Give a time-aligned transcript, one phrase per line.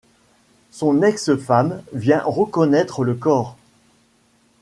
[0.71, 3.55] Son ex-femme vient reconnaître le corps.